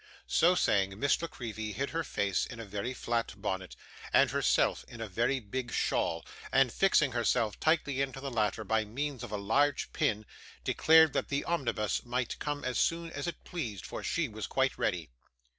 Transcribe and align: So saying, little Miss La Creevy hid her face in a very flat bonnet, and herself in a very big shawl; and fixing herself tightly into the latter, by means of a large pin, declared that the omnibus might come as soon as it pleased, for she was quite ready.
So 0.25 0.55
saying, 0.55 0.85
little 0.89 0.99
Miss 1.01 1.21
La 1.21 1.27
Creevy 1.27 1.73
hid 1.73 1.91
her 1.91 2.03
face 2.03 2.47
in 2.47 2.59
a 2.59 2.65
very 2.65 2.91
flat 2.91 3.35
bonnet, 3.39 3.75
and 4.11 4.31
herself 4.31 4.83
in 4.87 4.99
a 4.99 5.07
very 5.07 5.39
big 5.39 5.71
shawl; 5.71 6.25
and 6.51 6.73
fixing 6.73 7.11
herself 7.11 7.59
tightly 7.59 8.01
into 8.01 8.19
the 8.19 8.31
latter, 8.31 8.63
by 8.63 8.83
means 8.83 9.21
of 9.21 9.31
a 9.31 9.37
large 9.37 9.93
pin, 9.93 10.25
declared 10.63 11.13
that 11.13 11.27
the 11.27 11.45
omnibus 11.45 12.03
might 12.03 12.39
come 12.39 12.65
as 12.65 12.79
soon 12.79 13.11
as 13.11 13.27
it 13.27 13.43
pleased, 13.43 13.85
for 13.85 14.01
she 14.01 14.27
was 14.27 14.47
quite 14.47 14.75
ready. 14.75 15.11